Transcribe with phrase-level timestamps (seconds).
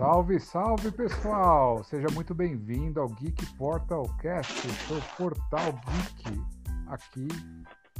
[0.00, 1.84] Salve, salve pessoal!
[1.84, 6.42] Seja muito bem-vindo ao Geek Portal Cast, o seu portal geek
[6.86, 7.28] aqui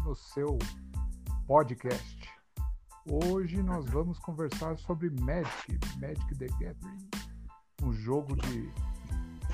[0.03, 0.59] no seu
[1.47, 2.27] podcast.
[3.07, 7.11] Hoje nós vamos conversar sobre Magic, Magic the Gathering,
[7.83, 8.73] um jogo de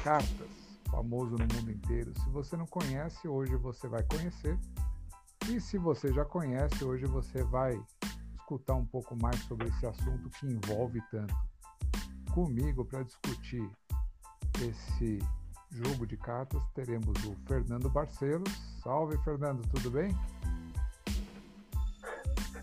[0.05, 2.13] cartas famoso no mundo inteiro.
[2.23, 4.57] Se você não conhece, hoje você vai conhecer.
[5.51, 7.77] E se você já conhece, hoje você vai
[8.37, 11.35] escutar um pouco mais sobre esse assunto que envolve tanto.
[12.37, 13.67] Comigo para discutir
[14.61, 15.19] esse
[15.71, 18.53] jogo de cartas teremos o Fernando Barcelos.
[18.83, 20.15] Salve, Fernando, tudo bem?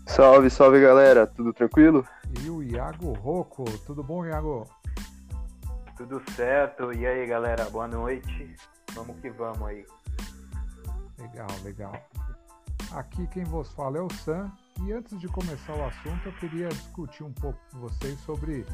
[0.06, 2.06] Salve, salve galera, tudo tranquilo?
[2.40, 4.64] E o Iago Rocco, tudo bom, Iago?
[5.96, 8.54] Tudo certo, e aí galera, boa noite.
[8.92, 9.84] Vamos que vamos aí.
[11.18, 11.92] Legal, legal.
[12.92, 14.52] Aqui quem vos fala é o Sam
[14.86, 18.64] e antes de começar o assunto, eu queria discutir um pouco com vocês sobre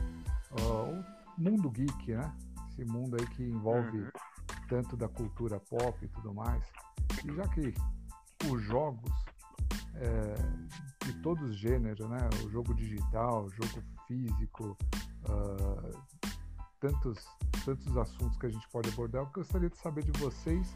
[0.53, 1.05] uh,
[1.39, 2.33] o mundo geek, né?
[2.69, 4.11] Esse mundo aí que envolve uhum.
[4.69, 6.65] tanto da cultura pop e tudo mais.
[7.25, 7.75] E já que
[8.51, 9.13] os jogos
[9.95, 10.35] é,
[11.05, 12.29] de todos os gêneros, né?
[12.45, 14.77] O jogo digital, o jogo físico,
[15.29, 16.21] uh,
[16.79, 17.25] tantos,
[17.65, 20.75] tantos assuntos que a gente pode abordar, eu gostaria de saber de vocês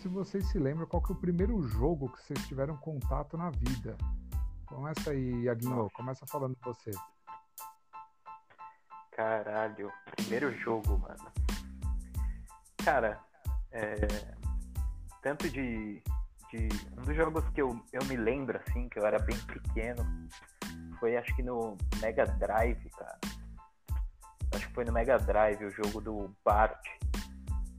[0.00, 3.50] se vocês se lembram qual que é o primeiro jogo que vocês tiveram contato na
[3.50, 3.98] vida.
[4.64, 6.90] Começa aí, Iaguinho, começa falando você.
[9.12, 11.32] Caralho, primeiro jogo, mano.
[12.84, 13.20] Cara,
[13.72, 14.06] é,
[15.22, 16.02] tanto de,
[16.50, 16.68] de.
[16.96, 20.04] Um dos jogos que eu, eu me lembro, assim, que eu era bem pequeno,
[20.98, 23.18] foi acho que no Mega Drive, cara.
[24.54, 26.84] Acho que foi no Mega Drive o jogo do Bart,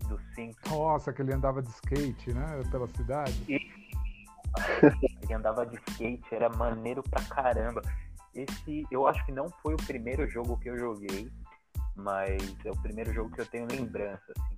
[0.07, 0.71] do Simpsons.
[0.71, 2.61] Nossa, que ele andava de skate, né?
[2.71, 3.43] Pela cidade.
[3.47, 3.71] E
[5.23, 7.81] ele andava de skate, era maneiro pra caramba.
[8.33, 11.31] Esse, eu acho que não foi o primeiro jogo que eu joguei,
[11.95, 14.57] mas é o primeiro jogo que eu tenho lembrança, assim.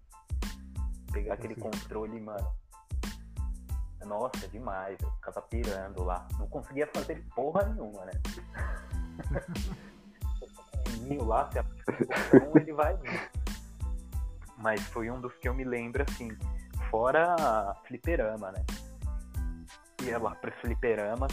[1.12, 2.48] Pegar aquele controle, mano.
[4.06, 4.98] Nossa, demais.
[5.02, 6.28] Eu ficava pirando lá.
[6.38, 8.12] Não conseguia fazer porra nenhuma, né?
[11.20, 12.98] o lá, se então ele vai
[14.58, 16.30] Mas foi um dos que eu me lembro, assim.
[16.90, 18.64] Fora fliperama, né?
[20.04, 21.28] ia lá pro fliperama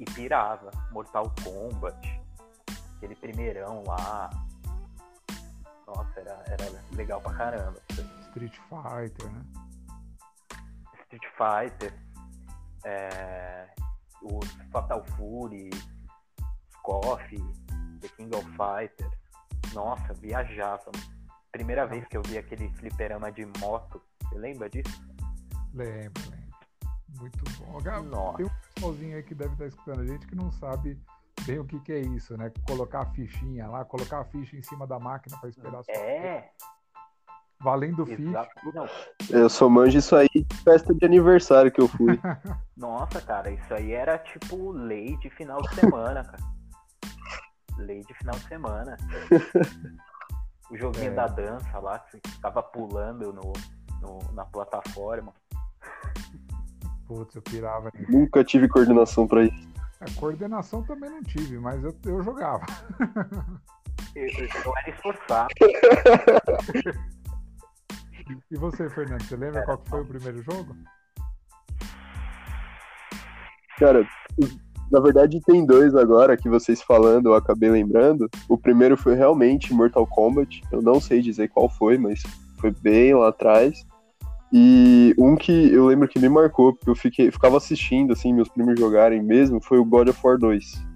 [0.00, 0.70] e pirava.
[0.90, 2.20] Mortal Kombat,
[2.96, 4.30] aquele primeirão lá.
[5.86, 7.80] Nossa, era, era legal pra caramba.
[8.28, 9.44] Street Fighter, né?
[11.02, 11.92] Street Fighter,
[12.84, 13.68] é,
[14.22, 14.40] o
[14.72, 15.70] Fatal Fury,
[16.72, 17.36] Scoff,
[18.00, 19.12] The King of Fighters.
[19.74, 20.90] Nossa, viajava.
[21.52, 25.04] Primeira vez que eu vi aquele fliperama de moto, você lembra disso?
[25.74, 26.39] Lembro, lembro.
[27.18, 27.78] Muito bom.
[28.04, 28.36] Nossa.
[28.36, 30.98] Tem um pessoalzinho aí que deve estar escutando a gente que não sabe
[31.44, 32.52] bem o que, que é isso, né?
[32.66, 36.50] Colocar a fichinha lá, colocar a ficha em cima da máquina para esperar É.
[37.62, 38.48] Valendo ficha.
[39.28, 42.18] Eu sou manjo isso aí de festa de aniversário que eu fui.
[42.74, 46.42] Nossa, cara, isso aí era tipo lei de final de semana, cara.
[47.76, 48.96] Lei de final de semana.
[50.70, 51.14] o joguinho é.
[51.14, 53.52] da dança lá, que ficava pulando no,
[54.00, 55.34] no, na plataforma.
[57.10, 57.90] Putz, eu pirava.
[57.92, 58.12] Nisso.
[58.12, 59.68] Nunca tive coordenação pra isso.
[60.00, 62.64] A é, coordenação também não tive, mas eu, eu jogava.
[64.14, 65.48] Eu, eu era esforçado.
[68.50, 70.76] E você, Fernando, você lembra qual foi o primeiro jogo?
[73.76, 74.06] Cara,
[74.90, 78.28] na verdade tem dois agora que vocês falando, eu acabei lembrando.
[78.48, 80.62] O primeiro foi realmente Mortal Kombat.
[80.70, 82.22] Eu não sei dizer qual foi, mas
[82.60, 83.84] foi bem lá atrás.
[84.52, 88.48] E um que eu lembro que me marcou, porque eu fiquei, ficava assistindo, assim, meus
[88.48, 90.90] primos jogarem mesmo, foi o God of War 2.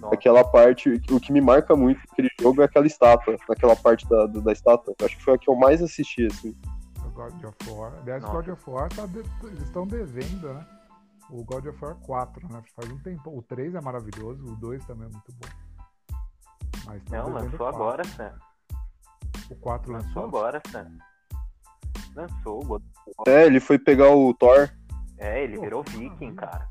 [0.00, 0.14] Nossa.
[0.14, 4.26] Aquela parte, o que me marca muito naquele jogo é aquela estátua, naquela parte da,
[4.26, 4.94] da estátua.
[5.04, 6.56] Acho que foi a que eu mais assisti, assim.
[7.04, 7.92] O God of War.
[8.00, 10.66] Aliás, o God of War tá de, eles estão devendo, né?
[11.30, 12.62] O God of War 4, né?
[12.74, 13.30] Faz um tempo.
[13.36, 16.16] O 3 é maravilhoso, o 2 também é muito bom.
[16.86, 18.32] Mas Não, lançou agora, Sam.
[19.50, 20.08] O 4 lançou?
[20.08, 20.90] Lançou agora, Sam.
[22.14, 22.82] Lançou o God
[23.26, 24.70] É, ele foi pegar o Thor.
[25.18, 26.68] É, ele Pô, virou viking, cara.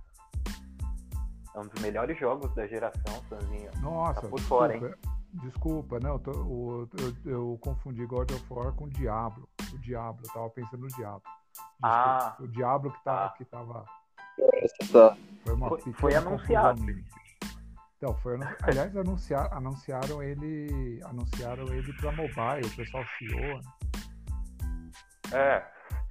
[1.55, 3.71] É um dos melhores jogos da geração, Sanzinho.
[3.81, 4.93] Nossa, tá por desculpa, fora, hein?
[5.33, 9.47] Desculpa, não, tô, o, eu, eu, confundi God of War com o Diablo.
[9.73, 11.21] O Diablo, eu tava pensando no Diablo.
[11.53, 12.35] Desculpa, ah.
[12.39, 13.29] O Diablo que, tá, ah.
[13.37, 13.85] que tava.
[14.91, 15.17] Tá.
[15.43, 16.81] Foi, uma foi, foi anunciado.
[17.97, 20.99] Então, foi, aliás, anunciar, anunciaram ele.
[21.03, 23.61] Anunciaram ele pra mobile, o pessoal chiou, né?
[25.31, 25.63] É.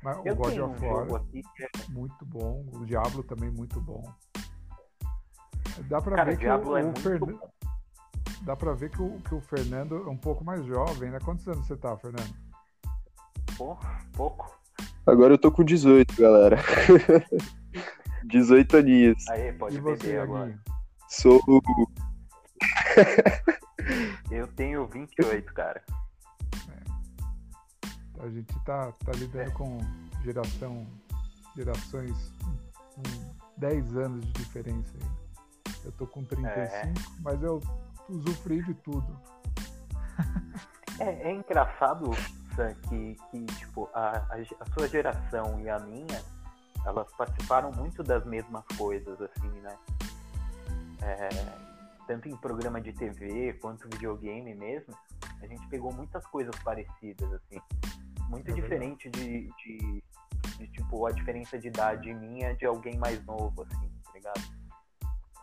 [0.02, 1.90] Mas o God of War, aqui, é...
[1.90, 2.64] muito bom.
[2.72, 4.02] O Diablo também muito bom.
[5.88, 7.40] Dá pra Cara, ver que Diablo o, é o Fernando.
[8.42, 11.18] dá pra ver que o, que o Fernando é um pouco mais jovem, né?
[11.24, 12.34] Quantos anos você tá, Fernando?
[13.56, 13.76] Pô,
[14.12, 14.56] pouco.
[15.06, 16.58] Agora eu tô com 18, galera.
[18.24, 19.28] 18 aninhos.
[19.28, 20.44] Aí, pode e você, beber agora.
[20.44, 20.60] Aguinho?
[21.08, 21.40] Sou.
[24.30, 25.82] Eu tenho 28, cara.
[28.20, 29.50] A gente tá, tá lidando É.
[29.50, 29.78] com
[30.24, 30.86] geração,
[31.56, 32.32] gerações
[32.94, 33.02] com
[33.58, 34.96] 10 anos de diferença.
[35.84, 36.92] Eu tô com 35, É.
[37.20, 37.60] mas eu
[38.08, 39.20] usufruí de tudo.
[41.00, 42.10] É, é engraçado,
[42.56, 46.20] Sam, que, que tipo, a, a sua geração e a minha,
[46.84, 49.78] elas participaram muito das mesmas coisas, assim, né?
[51.00, 51.28] É,
[52.04, 54.92] tanto em programa de TV quanto videogame mesmo,
[55.40, 57.60] a gente pegou muitas coisas parecidas, assim.
[58.28, 60.02] Muito É diferente de, de,
[60.58, 64.42] de, tipo, a diferença de idade minha de alguém mais novo, assim, tá ligado?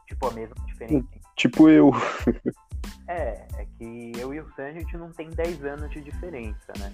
[0.07, 1.91] Tipo, a mesma diferença Tipo eu.
[3.07, 6.71] é, é que eu e o Sam a gente não tem 10 anos de diferença,
[6.79, 6.93] né?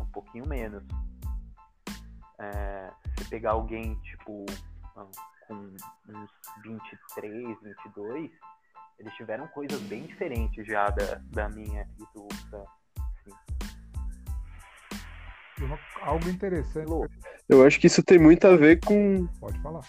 [0.00, 0.82] Um pouquinho menos.
[2.38, 4.44] É, se pegar alguém, tipo,
[5.46, 6.30] com uns
[6.62, 8.30] 23, 22,
[8.98, 12.64] eles tiveram coisas bem diferentes já da, da minha e do Sam.
[13.26, 13.55] E
[15.64, 16.90] uma- algo interessante,
[17.48, 19.26] Eu acho que isso tem muito a ver com.
[19.40, 19.80] pode falar.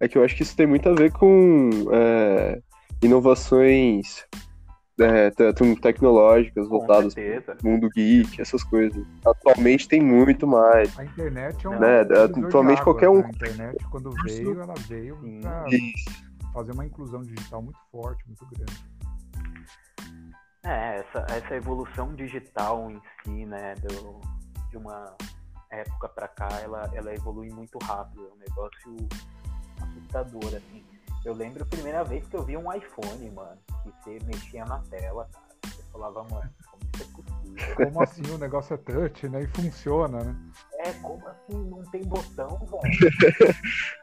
[0.00, 2.60] É que eu acho que isso tem muito a ver com é,
[3.02, 4.26] inovações
[5.00, 5.30] é,
[5.80, 7.56] tecnológicas voltadas certeza.
[7.56, 9.04] pro mundo geek, essas coisas.
[9.26, 10.96] Atualmente tem muito mais.
[10.98, 13.24] A internet é um Né, de atualmente águas, qualquer um- né?
[13.26, 15.66] A internet, quando veio, ela veio para
[16.52, 18.84] fazer uma inclusão digital muito forte, muito grande.
[20.64, 24.20] É, essa, essa evolução digital em si, né, do,
[24.74, 25.16] de uma
[25.70, 29.08] época pra cá, ela, ela evolui muito rápido, é um negócio
[29.80, 30.84] assustador, assim.
[31.24, 34.80] Eu lembro a primeira vez que eu vi um iPhone, mano, que você mexia na
[34.80, 35.44] tela, cara.
[35.64, 37.76] Você falava, mano, como isso é possível?
[37.76, 39.42] Como assim o negócio é touch, né?
[39.42, 40.36] E funciona, né?
[40.80, 42.82] É, como assim não tem botão, velho?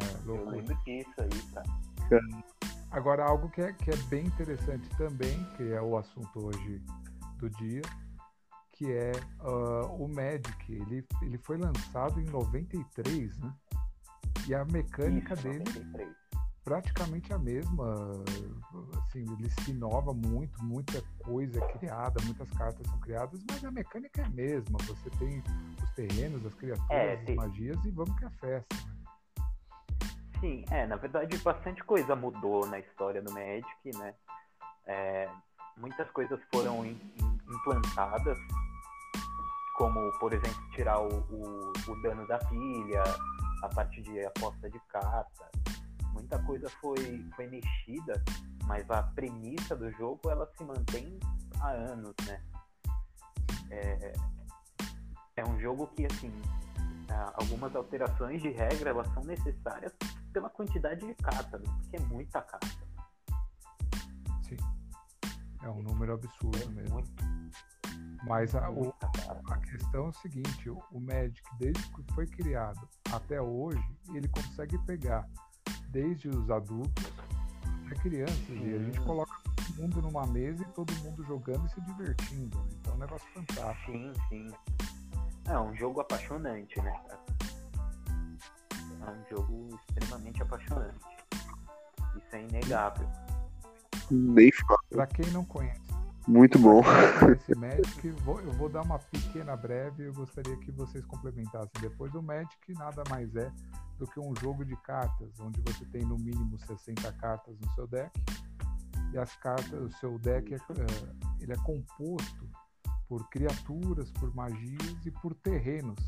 [0.00, 1.66] É, Eu lembro disso aí, cara.
[2.92, 6.80] Agora, algo que é, que é bem interessante também, que é o assunto hoje
[7.38, 7.82] do dia,
[8.78, 9.10] que é
[9.40, 10.72] ah, o Magic.
[10.72, 13.52] Ele, ele foi lançado em 93, né?
[14.46, 16.16] E a mecânica Isso, dele 93.
[16.64, 18.12] praticamente a mesma.
[19.02, 23.70] Assim, ele se inova muito, muita coisa é criada, muitas cartas são criadas, mas a
[23.70, 24.78] mecânica é a mesma.
[24.86, 25.42] Você tem
[25.82, 28.76] os terrenos, as criaturas, É, as magias e vamos que é festa.
[28.76, 28.94] Né?
[30.40, 34.14] Sim, é, na verdade bastante coisa mudou na história do Magic, né?
[34.86, 35.28] É,
[35.76, 38.38] muitas coisas foram im- im- implantadas,
[39.78, 43.04] como, por exemplo, tirar o, o, o dano da pilha,
[43.62, 45.48] a parte de aposta de carta.
[46.12, 48.20] Muita coisa foi, foi mexida,
[48.66, 51.20] mas a premissa do jogo ela se mantém
[51.60, 52.42] há anos, né?
[53.70, 54.12] É,
[55.36, 56.32] é um jogo que, assim,
[57.34, 59.94] algumas alterações de regra elas são necessárias
[60.32, 61.72] pela quantidade de cartas, né?
[61.80, 62.88] porque é muita carta.
[64.42, 64.56] Sim.
[65.62, 66.94] É um número É absurdo mesmo.
[66.94, 67.12] muito,
[68.24, 68.92] Mas a, o-
[69.50, 73.82] a questão é o seguinte, o, Magic, desde que foi criado até hoje,
[74.12, 75.26] ele consegue pegar
[75.88, 77.04] desde os adultos
[77.86, 78.48] até crianças.
[78.50, 79.04] E a gente Sim.
[79.06, 82.58] coloca todo mundo numa mesa e todo mundo jogando e se divertindo.
[82.58, 82.68] né?
[82.80, 83.92] Então é um negócio fantástico.
[83.92, 84.50] Sim, sim.
[85.46, 87.20] É um jogo apaixonante, né, cara?
[89.06, 91.06] É um jogo extremamente apaixonante.
[92.16, 93.08] Isso é inegável.
[94.90, 95.80] Pra quem não conhece
[96.28, 96.82] Muito bom.
[97.32, 100.04] esse Magic, vou- eu vou dar uma pequena breve.
[100.04, 101.70] Eu gostaria que vocês complementassem.
[101.80, 103.50] Depois o Magic nada mais é
[103.98, 107.86] do que um jogo de cartas, onde você tem no mínimo 60 cartas no seu
[107.86, 108.10] deck.
[109.12, 112.46] E as cartas, o seu deck é, eh, ele é composto
[113.08, 115.98] por criaturas, por magias e por terrenos,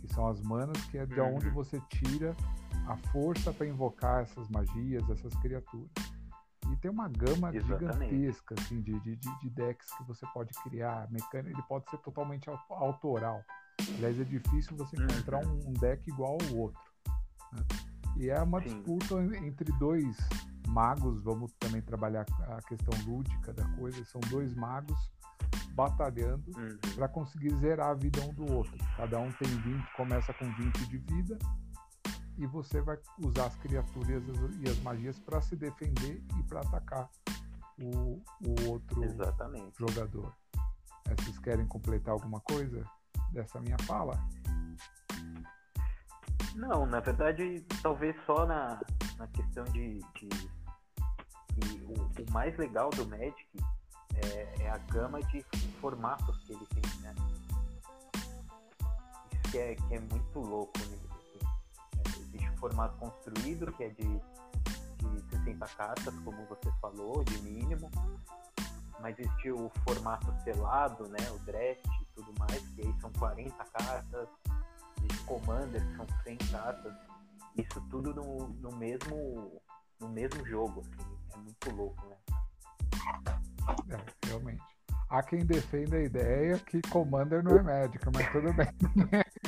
[0.00, 1.36] que são as manas, que é de Uhum.
[1.36, 2.34] onde você tira
[2.88, 5.88] a força para invocar essas magias, essas criaturas.
[6.82, 8.10] Tem uma gama Exatamente.
[8.10, 11.08] gigantesca assim, de, de, de- de decks que você pode criar.
[11.12, 13.40] Mecânica, ele pode ser totalmente au- autoral.
[13.96, 15.04] Aliás, é difícil você Uhum.
[15.04, 16.80] encontrar um, um deck igual ao outro.
[17.52, 17.62] né?
[18.16, 18.68] E é uma Sim.
[18.68, 20.16] disputa entre dois
[20.68, 24.98] magos, vamos também trabalhar a questão lúdica da coisa, são dois magos
[25.74, 26.78] batalhando Uhum.
[26.96, 28.76] para conseguir zerar a vida um do outro.
[28.96, 31.38] Cada um tem 20, começa com 20 de vida
[32.42, 34.24] e você vai usar as criaturas
[34.58, 37.08] e as magias para se defender e para atacar
[37.80, 39.78] o, o outro Exatamente.
[39.78, 40.34] jogador.
[41.08, 42.84] Eh, Vocês querem completar alguma coisa
[43.30, 44.18] dessa minha fala?
[46.56, 48.80] Não, na verdade, talvez só na,
[49.16, 50.28] na questão de, de
[51.60, 53.46] que o, o mais legal do Magic
[54.16, 55.44] é, é, a gama de
[55.80, 57.14] formatos que ele tem, né?
[59.32, 61.11] Isso que é, que é muito louco nele.
[62.62, 67.90] Formato construído, que é de, de 60 cartas, como você falou, de mínimo.
[69.00, 71.18] Mas existe o formato selado, né?
[71.34, 74.28] O draft e tudo mais, que aí são 40 cartas.
[74.98, 76.94] Existe Commander, que são 100 cartas.
[77.56, 79.60] Isso tudo no, no mesmo
[79.98, 81.18] no mesmo jogo, assim.
[81.34, 82.16] É muito louco, né?
[83.90, 84.62] É, realmente.
[85.08, 88.68] Há quem defenda a ideia que Commander não é médica, mas tudo bem.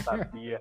[0.02, 0.60] Sabia.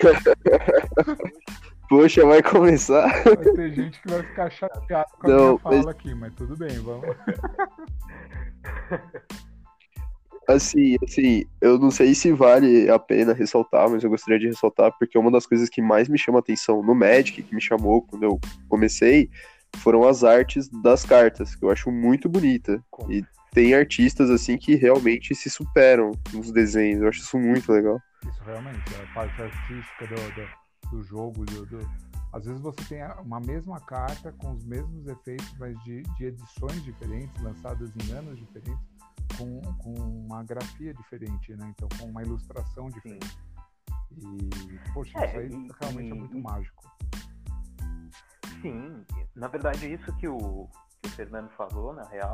[1.94, 3.22] Poxa, vai começar.
[3.22, 5.86] Vai ter gente que vai ficar chateado com a não, minha fala mas...
[5.86, 7.06] aqui, mas tudo bem, vamos.
[10.46, 14.92] Assim, assim, eu não sei se vale a pena ressaltar, mas eu gostaria de ressaltar
[14.98, 18.24] porque uma das coisas que mais me chama atenção no Magic, que me chamou quando
[18.24, 19.30] eu comecei,
[19.76, 22.78] foram as artes das cartas, que eu acho muito bonita.
[23.08, 27.00] E tem artistas assim que realmente se superam nos desenhos.
[27.00, 27.98] Eu acho isso muito legal.
[28.28, 31.78] Isso realmente, a parte artística do, do, do jogo, do, do,
[32.34, 36.82] às vezes você tem uma mesma carta com os mesmos efeitos, mas de, de edições
[36.82, 38.84] diferentes, lançadas em anos diferentes,
[39.38, 41.72] com, com uma grafia diferente, né?
[41.76, 43.28] Então com uma ilustração diferente.
[43.28, 44.48] Sim.
[44.50, 46.84] E, poxa, é, isso aí e, realmente é e, é muito mágico.
[48.60, 49.04] Sim,
[49.36, 50.68] na verdade isso que o,
[51.02, 52.32] que o Fernando falou, na real,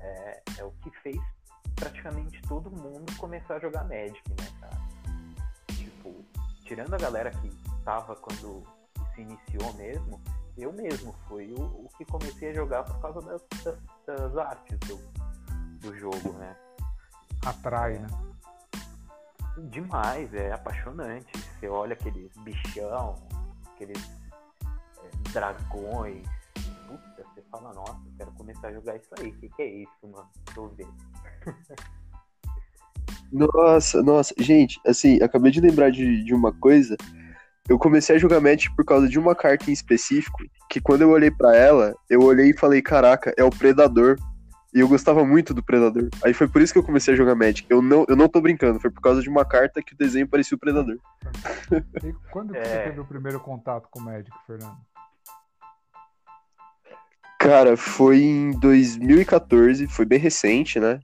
[0.00, 1.20] é, é, o que fez
[1.74, 4.76] praticamente todo mundo começar a jogar Magic, né, cara?
[6.66, 7.48] Tirando a galera que
[7.84, 8.64] tava quando
[9.14, 10.20] se iniciou mesmo,
[10.58, 14.76] eu mesmo fui o, o que comecei a jogar por causa das, das, das artes
[14.80, 14.96] do,
[15.78, 16.56] do jogo, né?
[17.44, 18.08] Atrai, é, né?
[19.70, 21.38] Demais, é apaixonante.
[21.38, 23.14] Você olha aqueles bichão,
[23.72, 24.02] aqueles
[25.32, 26.26] dragões.
[26.88, 29.28] Puta, você fala, nossa, quero começar a jogar isso aí.
[29.28, 30.28] O que, que é isso, mano?
[30.52, 30.96] Tô vendo.
[33.32, 36.96] Nossa, nossa, gente, assim, acabei de lembrar de, de uma coisa.
[37.68, 40.38] Eu comecei a jogar Magic por causa de uma carta em específico,
[40.70, 44.16] que quando eu olhei para ela, eu olhei e falei, caraca, é o Predador.
[44.74, 46.08] E eu gostava muito do Predador.
[46.22, 47.66] Aí foi por isso que eu comecei a jogar Magic.
[47.70, 50.28] Eu não, eu não tô brincando, foi por causa de uma carta que o desenho
[50.28, 50.98] parecia o Predador.
[52.04, 52.62] E quando é...
[52.62, 54.76] você teve o primeiro contato com o Magic, Fernando?
[57.38, 61.00] Cara, foi em 2014, foi bem recente, né?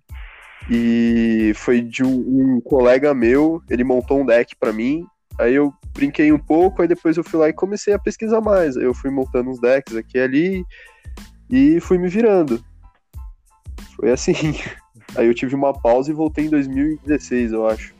[0.70, 5.06] E foi de um, um colega meu, ele montou um deck para mim,
[5.38, 8.76] aí eu brinquei um pouco, aí depois eu fui lá e comecei a pesquisar mais.
[8.76, 10.64] Aí eu fui montando uns decks aqui e ali
[11.50, 12.64] e fui me virando.
[13.96, 14.34] Foi assim.
[15.14, 17.94] Aí eu tive uma pausa e voltei em 2016, eu acho.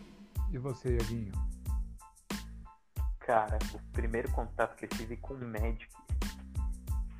[0.50, 1.32] E você, Iaguinho?
[3.20, 5.86] Cara, o primeiro contato que eu tive com o Magic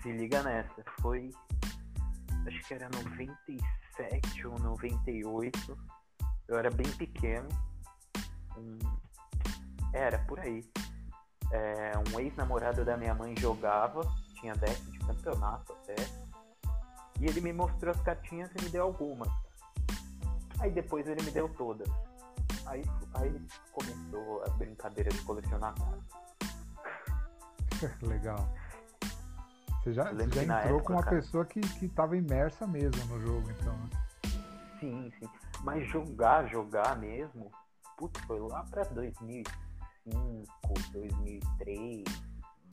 [0.03, 0.83] se liga nessa.
[1.01, 1.31] Foi.
[2.47, 5.79] Acho que era 97 ou 98.
[6.49, 7.49] Eu era bem pequeno.
[8.57, 8.79] Um,
[9.93, 10.65] era por aí.
[11.53, 14.01] É, um ex-namorado da minha mãe jogava,
[14.41, 15.95] tinha deck de campeonato até.
[17.21, 19.29] E ele me mostrou as cartinhas e me deu algumas.
[20.59, 21.89] Aí depois ele me deu todas.
[22.67, 22.83] Aí,
[23.15, 26.23] aí começou a brincadeira de colecionar cartas.
[28.03, 28.62] Legal.
[29.83, 31.17] Você já, você já entrou época, com uma cara...
[31.17, 33.77] pessoa que, que tava imersa mesmo no jogo, então.
[33.77, 33.91] Né?
[34.79, 35.29] Sim, sim.
[35.65, 37.51] Mas jogar, jogar mesmo,
[37.97, 40.47] putz, foi lá pra 2005,
[40.93, 42.05] 2003,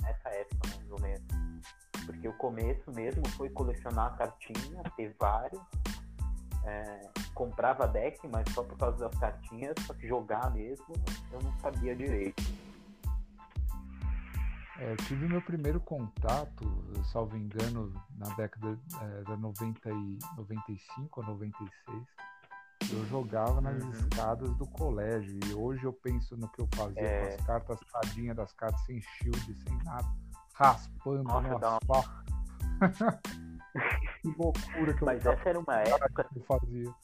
[0.04, 1.24] nessa época mais ou menos.
[2.06, 5.62] Porque o começo mesmo foi colecionar cartinha, ter vários.
[6.66, 10.94] É, comprava deck, mas só por causa das cartinhas, só que jogar mesmo
[11.32, 12.44] eu não sabia direito.
[14.79, 16.65] É, eu tive meu primeiro contato,
[17.12, 22.03] salvo engano, na década é, da 90 e 95 ou 96.
[22.91, 23.91] Eu jogava nas uhum.
[23.91, 27.19] escadas do colégio e hoje eu penso no que eu fazia é...
[27.19, 30.07] com as cartas, tadinha das cartas, sem shield, sem nada,
[30.53, 32.24] raspando Nossa, no asfalto.
[34.21, 36.95] que loucura que Mas eu essa era uma época que eu fazia.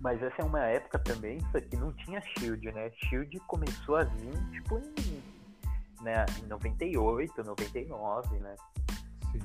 [0.00, 2.90] Mas essa é uma época também, isso aqui não tinha shield, né?
[2.92, 5.17] Shield começou a vir, tipo, em
[6.00, 8.56] né, em 98, 99, né?
[9.32, 9.40] Sim.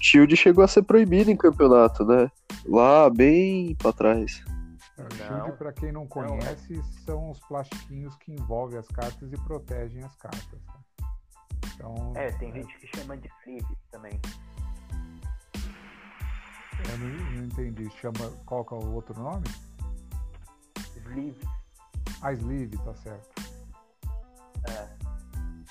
[0.00, 2.30] Shield chegou a ser proibido em campeonato, né?
[2.66, 4.42] Lá bem para trás.
[4.96, 6.82] É, Shield, para quem não conhece, não.
[7.04, 10.60] são os plastiquinhos que envolvem as cartas e protegem as cartas.
[10.64, 10.78] Tá?
[11.74, 12.54] Então, é, tem é...
[12.54, 14.20] gente que chama de sleeve também.
[16.90, 17.90] Eu não, não, entendi.
[18.00, 19.44] Chama, qual que é o outro nome?
[20.96, 21.48] Sleeve.
[22.20, 23.28] Ah, sleeve, tá certo.
[24.68, 24.97] É.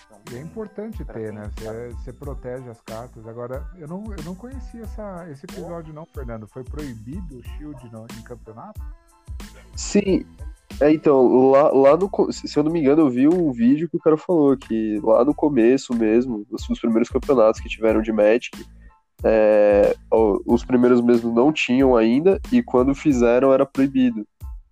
[0.07, 1.49] Então, E é importante ter, né?
[1.55, 3.27] Você, você protege as cartas.
[3.27, 6.47] Agora, eu não, eu não conhecia essa, esse episódio, não, Fernando.
[6.47, 8.81] Foi proibido o Shield no, em campeonato?
[9.75, 10.25] Sim.
[10.79, 12.31] É, então, lá, lá no.
[12.31, 15.25] Se eu não me engano, eu vi um vídeo que o cara falou que lá
[15.25, 18.65] no começo mesmo, os, os primeiros campeonatos que tiveram de Magic,
[19.23, 24.27] é, os primeiros mesmo não tinham ainda, e quando fizeram era proibido.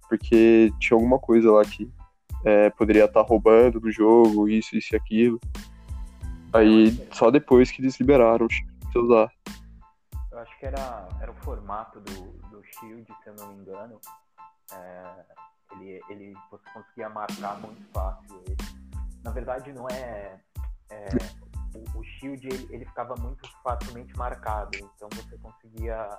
[0.07, 1.89] Porque tinha alguma coisa lá que
[2.45, 5.39] é, poderia estar roubando no jogo, isso, isso e aquilo.
[6.53, 8.47] Aí só depois que eles liberaram
[8.93, 9.31] pra usar.
[10.31, 13.99] Eu acho que era, era o formato do, do Shield, se eu não me engano.
[14.71, 15.25] É,
[15.73, 18.57] ele, ele, você conseguia marcar muito fácil ele.
[19.23, 20.39] Na verdade, não é.
[20.91, 21.09] é,
[21.75, 26.09] o, o Shield ele, ele ficava muito facilmente marcado, então você conseguia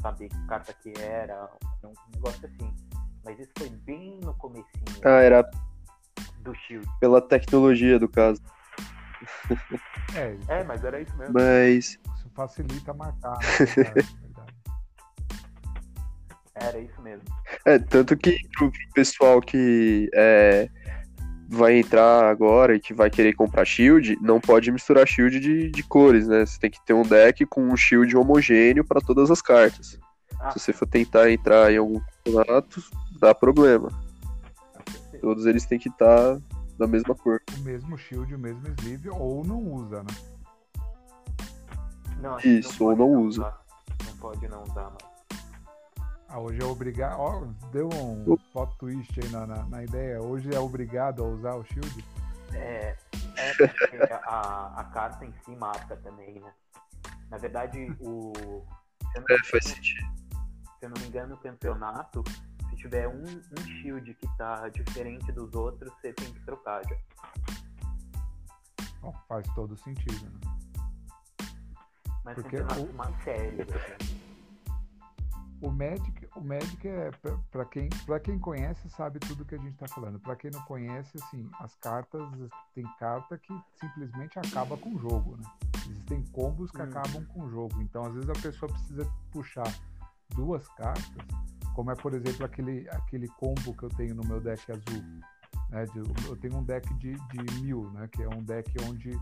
[0.00, 1.48] saber que carta que era,
[1.84, 2.87] um negócio assim.
[3.28, 4.64] Mas isso foi bem no comecinho
[5.04, 5.50] Ah, era
[6.40, 6.86] do Shield.
[6.98, 8.40] pela tecnologia do caso.
[10.14, 11.34] É, É, mas era isso mesmo.
[11.34, 11.98] Mas.
[12.16, 13.44] isso facilita marcar, né?
[13.76, 14.08] Verdade.
[16.54, 17.22] Era isso mesmo.
[17.66, 20.70] É, tanto que pro pro pessoal que é,
[21.50, 25.82] vai entrar agora e que vai querer comprar shield, não pode misturar shield de, de
[25.82, 26.46] cores, né?
[26.46, 29.98] Você tem que ter um deck com um shield homogêneo para todas as cartas.
[30.40, 32.80] Ah, Se você for tentar entrar em algum campeonato,
[33.18, 33.88] dá problema.
[35.20, 36.38] Todos eles têm que estar
[36.78, 37.40] da mesma cor.
[37.58, 40.10] O mesmo Shield, o mesmo sleeve, ou não usa, né?
[42.20, 43.40] Não, Isso, não ou pode não usa.
[43.42, 43.64] usar.
[44.06, 45.08] Não pode não usar, mas.
[46.28, 47.18] Ah, hoje é obrigado.
[47.20, 50.20] Ó, deu um plot twist aí na, na, na ideia.
[50.20, 52.04] Hoje é obrigado a usar o Shield.
[52.52, 52.96] É,
[53.36, 56.52] é porque a, a carta em si marca também, né?
[57.30, 58.32] Na verdade, o.
[59.16, 60.06] Não, É, faz sentido.
[60.78, 62.22] se eu não me engano, o campeonato,
[62.78, 66.96] tiver um, um shield que tá diferente dos outros, você tem que trocar já.
[69.00, 70.40] Bom, faz todo sentido, né?
[72.24, 74.18] Mas Porque campeonatos o- mais sérios, assim.
[75.60, 79.58] O Magic, o Magic é pra- pra quem, pra quem conhece sabe tudo que a
[79.58, 80.20] gente tá falando.
[80.20, 82.22] Pra quem não conhece, assim, as cartas
[82.74, 85.42] tem carta que simplesmente acaba com o jogo, né?
[85.90, 86.84] Existem combos que Hum.
[86.84, 87.80] acabam com o jogo.
[87.82, 89.66] Então, às vezes a pessoa precisa puxar
[90.36, 91.26] duas cartas,
[91.78, 95.00] como é, por exemplo, aquele aquele combo que eu tenho no meu deck azul.
[95.70, 95.86] Né,
[96.26, 98.08] eu tenho um deck de, de mil, né?
[98.08, 99.12] Que é um deck onde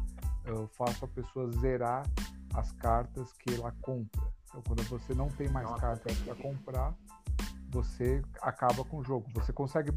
[0.47, 2.07] eu faço a pessoa zerar
[2.55, 4.23] as cartas que ela compra.
[4.49, 6.95] Então, quando você não tem mais Nossa, cartas para comprar,
[7.69, 9.27] você acaba com o jogo.
[9.35, 9.93] Você consegue,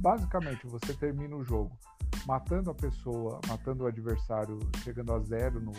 [0.00, 1.78] basicamente, você termina o jogo
[2.26, 5.72] matando a pessoa, matando o adversário, chegando a zero no,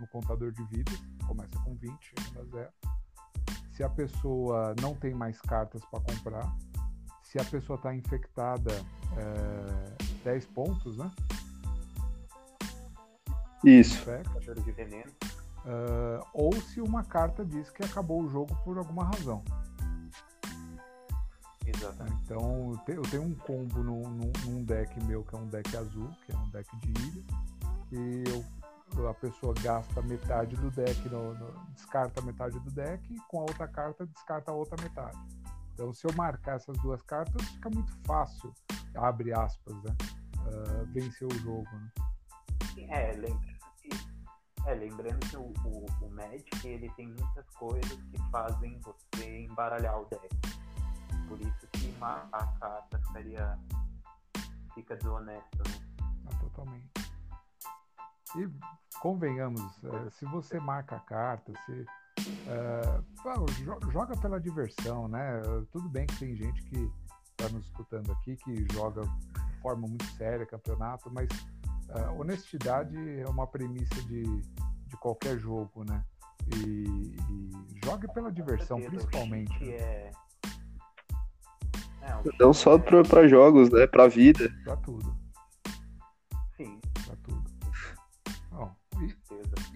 [0.00, 0.98] no contador de vidas.
[1.26, 2.72] Começa com 20, chegando a zero.
[3.80, 6.54] Se a pessoa não tem mais cartas para comprar,
[7.22, 8.70] se a pessoa está infectada,
[9.16, 11.10] é, 10 pontos, né?
[13.64, 13.94] Isso.
[14.02, 14.34] Infecta.
[14.34, 15.10] Cachorro de veneno.
[15.64, 19.42] Ah, ou se uma carta diz que acabou o jogo por alguma razão.
[21.64, 22.20] Exatamente.
[22.24, 25.46] Então eu te- eu tenho um combo num, num- num deck meu que é um
[25.46, 27.24] deck azul, que é um deck de ilha,
[27.92, 28.44] e eu,
[29.08, 33.42] a pessoa gasta metade do deck, no- no- descarta metade do deck, e com a
[33.42, 35.18] outra carta descarta a outra metade.
[35.74, 38.52] Então se eu marcar essas duas cartas, fica muito fácil,
[38.94, 39.96] abre aspas, né?
[40.38, 41.68] ah, vencer o jogo.
[41.72, 41.90] Né?
[42.88, 43.90] É, lembrando que,
[44.66, 50.00] é, lembrando que o, o, o Magic ele tem muitas coisas que fazem você embaralhar
[50.00, 50.28] o deck.
[51.28, 53.58] Por isso que marcar a carta ficaria.
[54.74, 55.80] fica desonesto, né?
[56.26, 56.90] Ah, totalmente.
[58.36, 58.48] E
[59.00, 61.86] convenhamos, eh, se você marca a carta, se
[63.22, 65.40] pô, jo- joga pela diversão, né?
[65.72, 66.90] Tudo bem que tem gente que
[67.30, 71.28] está nos escutando aqui que joga de forma muito séria campeonato, mas
[71.88, 76.04] eh, honestidade é uma premissa de, de qualquer jogo, né?
[76.56, 79.64] E, e jogue pela diversão, principalmente.
[79.64, 79.72] né?
[79.76, 80.10] é...
[82.02, 83.86] É, Não só é- para jogos, né?
[83.86, 84.48] Pra vida.
[84.64, 85.14] Pra tudo,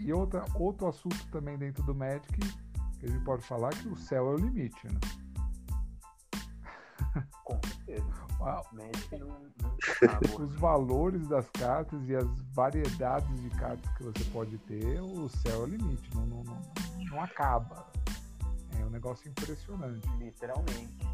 [0.04, 2.38] E outra, outro assunto também dentro do Magic
[2.98, 5.00] que a gente pode falar que o céu é o limite, né?
[7.44, 8.06] Com certeza.
[8.40, 9.28] Ah, Magic não,
[10.02, 10.42] acabou.
[10.42, 15.62] Os valores das cartas e as variedades de cartas que você pode ter, o céu
[15.62, 16.60] é o limite, não, não, não,
[17.10, 17.90] não acaba.
[18.78, 20.06] É um negócio impressionante.
[20.18, 21.13] Literalmente.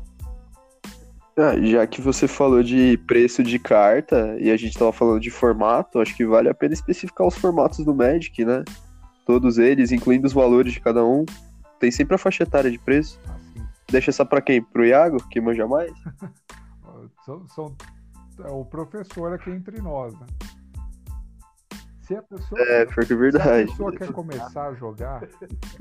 [1.43, 5.31] Ah, já que você falou de preço de carta e a gente tava falando de
[5.31, 8.63] formato, acho que vale a pena especificar os formatos do Magic, né?
[9.25, 11.25] Todos eles, incluindo os valores de cada um.
[11.79, 13.19] Tem sempre a faixa etária de preço.
[13.27, 14.63] Assim, Deixa essa pra quem?
[14.63, 15.91] Pro Iago, que manja mais?
[17.25, 17.77] são, são-
[18.45, 20.27] é o professor aqui entre nós, né?
[22.03, 23.71] Se a pessoa, É, pior que é se a verdade.
[23.71, 25.23] pessoa quer começar a jogar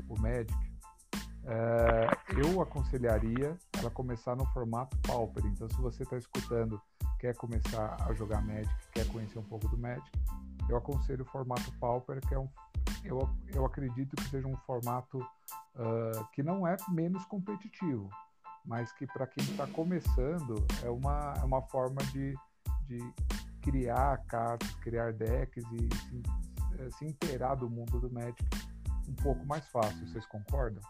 [0.08, 0.54] o Magic,
[1.50, 5.44] é, eu aconselharia ela começar no formato Pauper.
[5.46, 6.80] Então, se você está escutando,
[7.18, 10.08] quer começar a jogar Magic, quer conhecer um pouco do Magic,
[10.68, 12.48] eu aconselho o formato Pauper, que é um,
[13.04, 15.18] eu, eu acredito que seja um formato
[15.76, 18.08] ah, que não é menos competitivo,
[18.64, 22.34] mas que para quem está começando é uma, é uma forma de,
[22.86, 22.98] de
[23.62, 26.22] criar cartas, criar decks e se,
[26.78, 28.44] eh, se inteirar do mundo do Magic
[29.08, 30.06] um pouco mais fácil.
[30.06, 30.82] Vocês concordam?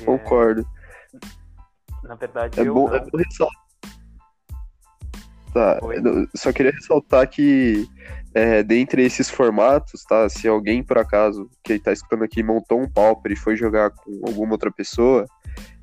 [0.00, 0.66] É, Concordo.
[2.04, 2.94] na verdade, É eu bom, não.
[2.96, 3.68] é bom ressaltar.
[5.52, 5.80] Tá,
[6.36, 7.88] só queria ressaltar que
[8.34, 10.28] é, dentre esses formatos, tá?
[10.28, 14.20] Se alguém por acaso que tá escutando aqui montou um Pauper e foi jogar com
[14.26, 15.24] alguma outra pessoa,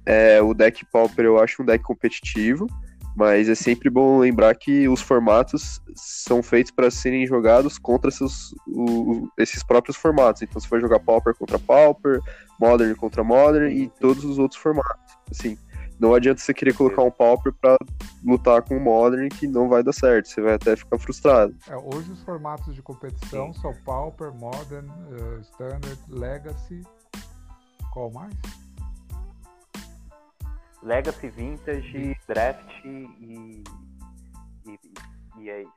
[0.06, 2.68] é, o deck Pauper eu acho um deck competitivo,
[3.16, 8.54] mas é sempre bom lembrar que os formatos são feitos para serem jogados contra seus,
[8.68, 10.42] o- esses próprios formatos.
[10.42, 12.20] Então, se for jogar Pauper contra Pauper,
[12.60, 15.14] Modern contra Modern e todos os outros formatos.
[15.32, 15.58] Assim,
[16.00, 17.78] não adianta você querer colocar um Pauper para
[18.24, 20.28] lutar com o Modern que não vai dar certo.
[20.28, 21.56] Você vai até ficar frustrado.
[21.70, 26.82] É, hoje os formatos de competição são Pauper, Modern, eh, Standard, Legacy.
[27.94, 28.34] Qual mais?
[30.90, 33.64] Legacy, Vintage, Draft e,
[34.68, 34.80] e,
[35.40, 35.74] e é isso.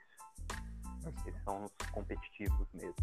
[1.26, 2.94] Esses são os competitivos mesmo.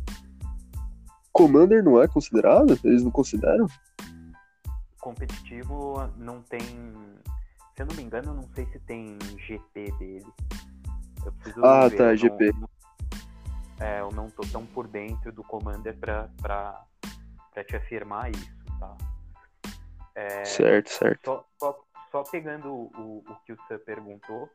[1.33, 2.79] Commander não é considerado?
[2.83, 3.65] Eles não consideram?
[5.01, 6.61] Competitivo não tem.
[7.75, 10.25] Se eu não me engano, eu não sei se tem GP dele.
[11.25, 12.51] Eu preciso Ah, ver, tá, eu não- GP.
[13.79, 16.85] é, eu não tô tão por dentro do Commander pra, pra,
[17.51, 18.95] pra te afirmar isso, tá?
[20.15, 21.25] É, Certo, certo.
[21.25, 21.84] Só, só,
[22.15, 24.49] só pegando o, o que o Sam perguntou,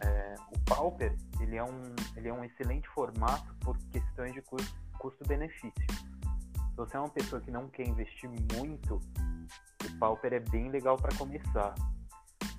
[0.00, 4.74] é, o Pauper ele é, um, ele é um excelente formato por questões de cus-
[4.98, 5.72] custo-benefício.
[5.86, 10.96] Se você é uma pessoa que não quer investir muito, o Pauper é bem legal
[10.96, 11.72] para começar.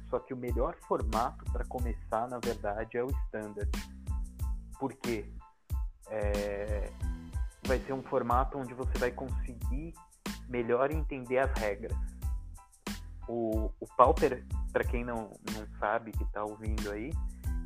[0.10, 3.70] Só que o melhor formato para começar, na verdade, é o Standard.
[4.80, 5.30] Por quê?
[6.10, 6.90] É,
[7.66, 9.94] vai ser um formato onde você vai conseguir
[10.48, 11.92] melhor entender as regras.
[13.28, 17.12] O, o Pauper, para quem não, não sabe, que está ouvindo aí,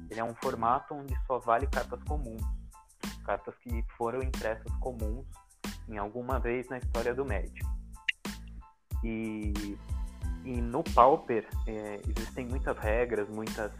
[0.09, 2.41] ele é um formato onde só vale cartas comuns.
[3.23, 5.25] Cartas que foram impressas comuns
[5.87, 7.59] em alguma vez na história do Magic.
[9.03, 9.77] E,
[10.43, 13.71] e no Pauper é, existem muitas regras, muitas,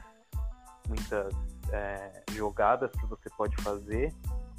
[0.88, 1.34] muitas
[1.72, 4.14] é, jogadas que você pode fazer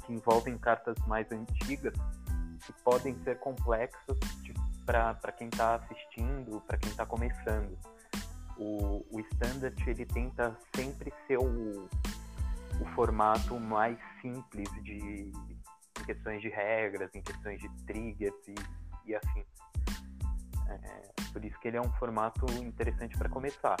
[0.05, 1.93] que envolvem cartas mais antigas
[2.65, 4.17] que podem ser complexas
[4.85, 7.77] para quem está assistindo, para quem está começando.
[8.57, 11.89] O, o Standard ele tenta sempre ser o,
[12.79, 15.31] o formato mais simples de
[15.99, 18.55] em questões de regras, em questões de triggers e,
[19.05, 19.45] e assim.
[20.67, 23.77] É, por isso que ele é um formato interessante para começar.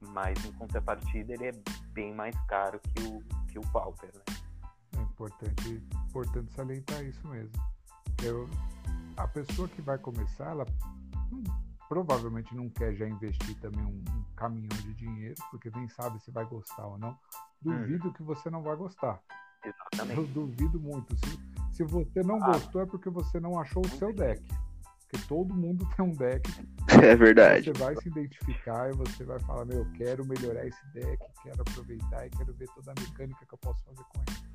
[0.00, 1.52] Mas em contrapartida ele é
[1.92, 4.36] bem mais caro que o, que o Pauper, né?
[4.96, 7.52] É importante, importante salientar isso mesmo.
[8.22, 8.48] Eu,
[9.22, 10.66] a pessoa que vai começar, ela
[11.32, 11.42] hum,
[11.88, 16.30] provavelmente não quer já investir também um, um caminhão de dinheiro, porque nem sabe se
[16.30, 17.16] vai gostar ou não.
[17.60, 19.20] Duvido que você não vai gostar.
[19.64, 20.32] Eu Exatamente.
[20.32, 21.14] duvido muito.
[21.16, 21.38] Se,
[21.76, 22.52] se você não Ah.
[22.52, 24.42] gostou, é porque você não achou o seu deck.
[25.10, 26.48] Porque todo mundo tem um deck
[27.04, 27.64] É verdade.
[27.72, 31.60] você vai se identificar e você vai falar, meu, eu quero melhorar esse deck, quero
[31.62, 34.49] aproveitar e quero ver toda a mecânica que eu posso fazer com ele.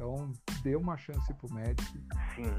[0.00, 0.32] Então,
[0.62, 1.82] dê uma chance pro Magic.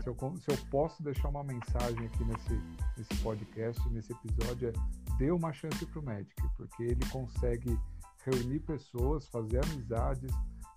[0.04, 2.54] Se eu, se eu posso deixar uma mensagem aqui nesse,
[2.96, 4.74] nesse podcast, nesse episódio, é
[5.18, 7.76] dê uma chance pro Magic, porque ele consegue
[8.24, 10.32] reunir pessoas, fazer amizades,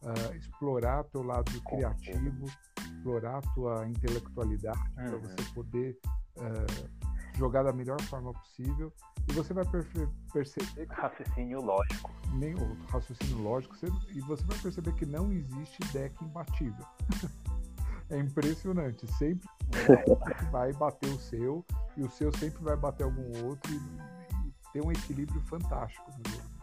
[0.04, 2.46] ah, explorar teu lado criativo,
[2.78, 5.20] explorar tua intelectualidade para Uhum.
[5.20, 5.98] você poder
[6.38, 7.03] ah,
[7.36, 8.92] jogar da melhor forma possível.
[9.28, 12.10] E você vai perceber que Raciocínio lógico.
[12.34, 16.84] nem o raciocínio lógico, você- e você vai perceber que não existe deck imbatível.
[18.10, 19.06] é impressionante.
[19.14, 19.48] Sempre
[20.52, 21.64] vai bater o seu,
[21.96, 26.30] e o seu sempre vai bater algum outro, e, e tem um equilíbrio fantástico no
[26.30, 26.54] jogo.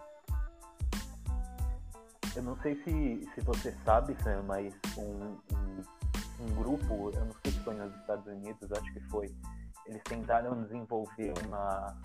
[2.35, 5.83] Eu não sei se, se você sabe, Sam, mas um, um,
[6.39, 9.35] um grupo, eu não sei se foi nos Estados Unidos, acho que foi,
[9.85, 11.97] eles tentaram desenvolver uma,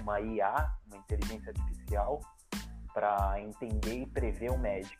[0.00, 2.20] uma IA, uma inteligência artificial,
[2.92, 4.96] para entender e prever o Magic.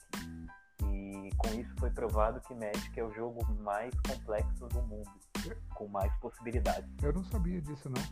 [0.84, 5.10] E com isso foi provado que Magic é o jogo mais complexo do mundo,
[5.74, 6.88] com mais possibilidades.
[7.02, 8.02] Eu não sabia disso, não.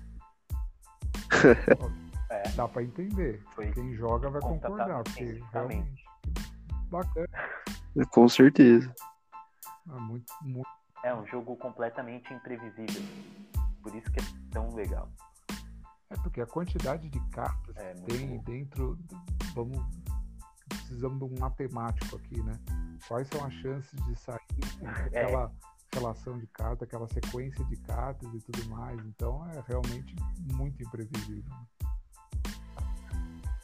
[2.31, 2.43] É.
[2.57, 3.43] Dá pra entender.
[3.55, 6.05] Foi Quem joga vai concordar, porque realmente
[6.91, 7.29] bacana.
[8.11, 8.93] Com certeza.
[9.89, 10.69] É muito, muito.
[11.03, 13.03] É um jogo completamente imprevisível.
[13.85, 15.09] Por isso que é tão legal.
[16.11, 18.43] É porque a quantidade de cartas É, que tem bom.
[18.45, 18.99] dentro.
[19.55, 19.79] Vamos.
[20.69, 22.59] Precisamos de um matemático aqui, né?
[23.07, 24.41] Quais são as chances de sair
[25.13, 25.23] É.
[25.23, 25.53] aquela
[25.93, 28.99] relação de cartas, aquela sequência de cartas e tudo mais.
[29.07, 30.17] Então é realmente
[30.55, 31.53] muito imprevisível.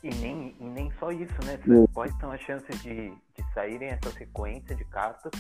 [0.03, 1.59] E nem, e nem só isso, né?
[1.65, 1.87] Sim.
[1.93, 5.33] Quais são as chances de, de saírem essa sequência de cartas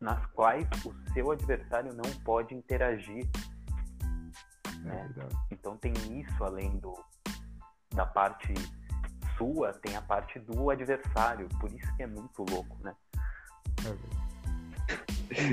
[0.00, 3.28] nas quais o seu adversário não pode interagir?
[4.86, 5.28] É, É.
[5.50, 6.94] Então tem isso além do
[7.94, 8.54] da parte
[9.36, 11.48] sua, tem a parte do adversário.
[11.60, 12.94] Por isso que é muito louco, né?
[13.84, 14.20] É.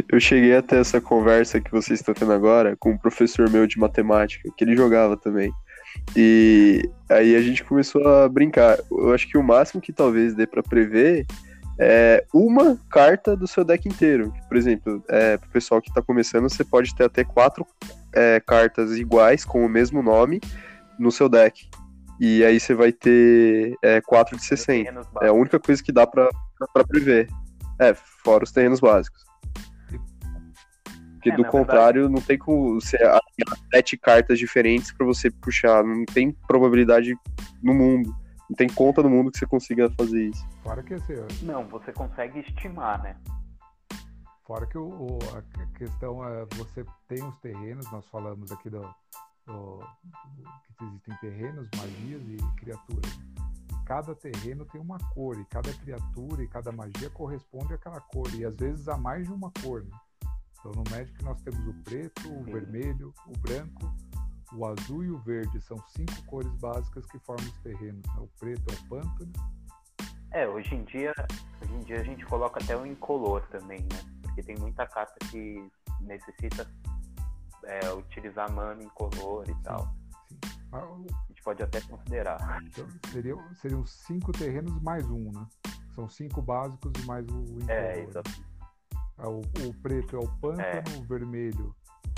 [0.09, 3.67] Eu cheguei a ter essa conversa que vocês estão tendo agora com um professor meu
[3.67, 5.51] de matemática, que ele jogava também.
[6.15, 8.77] E aí a gente começou a brincar.
[8.91, 11.25] Eu acho que o máximo que talvez dê pra prever
[11.79, 14.33] é uma carta do seu deck inteiro.
[14.47, 17.65] Por exemplo, é, pro pessoal que tá começando, você pode ter até quatro
[18.17, 20.41] é, cartas iguais com o mesmo nome
[20.97, 21.69] no seu deck.
[22.19, 24.83] E aí você vai ter é, 4 de 60.
[24.83, 26.27] Terrenos É a única coisa que dá pra,
[26.73, 27.29] pra prever.
[27.79, 29.23] É, fora os terrenos básicos.
[31.13, 35.83] Porque É, do contrário, não tem como você alinhar sete cartas diferentes pra você puxar.
[35.83, 37.13] Não tem probabilidade
[37.61, 38.15] no mundo.
[38.49, 40.43] Não tem conta no mundo que você consiga fazer isso.
[40.63, 43.15] Fora que assim, ó, Não, você consegue estimar, né?
[44.47, 48.69] Fora que o, o- a que- questão é você tem os terrenos, nós falamos aqui
[48.69, 48.81] do,
[49.45, 49.79] do-
[50.77, 53.19] que existem terrenos, magias e criaturas.
[53.85, 58.45] Cada terreno tem uma cor, e cada criatura e cada magia corresponde àquela cor, e
[58.45, 59.83] às vezes há mais de uma cor.
[59.83, 59.91] né?
[60.59, 63.93] Então no Magic nós temos o preto, o vermelho, o branco,
[64.53, 65.61] o azul e o verde.
[65.61, 68.01] São cinco cores básicas que formam os terrenos.
[68.07, 68.13] né?
[68.21, 69.31] O preto é o pântano,
[70.31, 71.13] É, hoje em dia,
[71.61, 74.16] hoje em dia a gente coloca até o incolor também, né?
[74.37, 75.67] Porque tem muita carta que
[76.01, 76.69] necessita
[77.63, 79.91] é, utilizar mana incolor e tal.
[80.29, 80.37] sim.
[80.71, 82.61] Ah, o- A gente pode até considerar.
[82.63, 85.47] Então, seriam, seriam cinco terrenos mais um, né?
[85.95, 87.69] São cinco básicos e mais o incolor.
[87.71, 88.29] É, exato.
[89.17, 90.83] Ah, o, o preto é o pântano, É.
[90.99, 91.75] o vermelho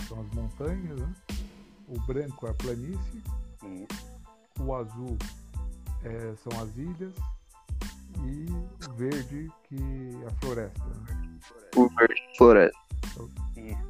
[0.10, 1.14] são as montanhas, né?
[1.88, 3.24] O branco é a planície,
[3.64, 4.22] Isso.
[4.60, 5.18] o azul
[6.04, 7.14] é, são as ilhas
[8.26, 9.78] e o verde que
[10.22, 10.84] é a floresta.
[10.86, 11.29] né?
[11.76, 12.80] O verde floresta.
[13.56, 13.90] Isso.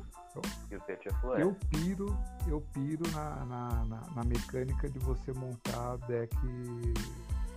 [0.71, 1.41] E o verde é floresta.
[1.41, 2.17] Eu piro,
[2.47, 6.35] eu piro na, na, na- na mecânica de você montar deck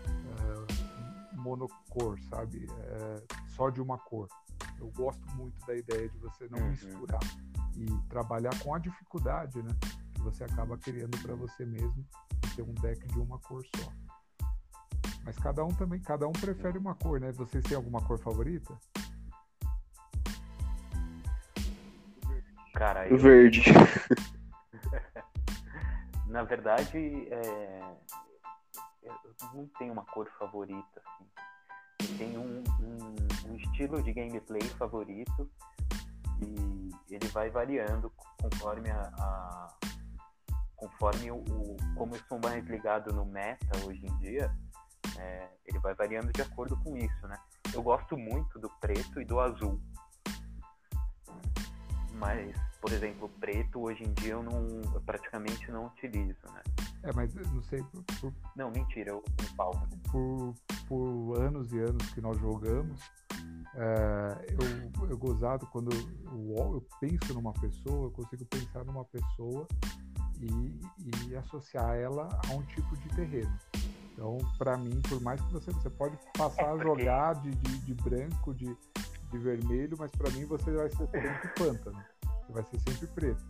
[0.07, 2.67] eh, monocor, sabe?
[2.71, 3.23] Eh,
[3.57, 4.29] só de uma cor.
[4.79, 6.71] Eu gosto muito da ideia de você não Uhum.
[6.71, 7.21] misturar
[7.77, 9.71] e trabalhar com a dificuldade, né?
[10.15, 12.05] Que você acaba criando para você mesmo
[12.57, 13.93] ter um deck de uma cor só.
[15.25, 17.31] Mas cada um também, cada um prefere uma cor, né?
[17.33, 18.77] Vocês têm alguma cor favorita?
[22.83, 23.63] Cara, eu, verde.
[26.27, 26.99] na verdade,
[27.31, 27.95] é,
[29.05, 29.15] eu
[29.55, 31.25] não tenho uma cor favorita, assim.
[32.03, 33.15] Eu tenho um, um-
[33.53, 35.49] um estilo de gameplay favorito
[36.41, 39.77] e ele vai variando conforme a, a-
[40.75, 44.53] conforme o, o- como eu sou mais ligado no meta hoje em dia,
[45.19, 47.39] é, ele vai variando de acordo com isso, né?
[47.73, 49.81] Eu gosto muito do preto e do azul.
[52.15, 56.63] Mas, por exemplo, preto hoje em dia eu não eu praticamente não utilizo, né?
[57.05, 59.73] É, mas não sei, por, por Não, mentira, eu um pau.
[60.11, 60.55] por,
[60.89, 63.01] por anos e anos que nós jogamos,
[63.75, 64.47] é,
[65.01, 69.67] eu, eu gozado quando eu, eu penso numa pessoa, eu consigo pensar numa pessoa
[70.41, 70.81] e,
[71.31, 73.57] e associar ela a um tipo de terreno.
[74.13, 77.51] Então, para mim, por mais que você, você pode passar É, a porque- jogar de,
[77.51, 78.77] de, de branco, de,
[79.31, 82.05] de vermelho, mas para mim você vai ser sempre pântano.
[82.53, 83.43] Você vai ser sempre preto.